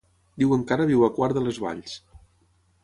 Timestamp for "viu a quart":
0.93-1.39